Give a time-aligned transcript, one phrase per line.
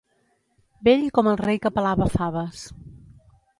[0.87, 2.67] Vell com el rei que pelava faves.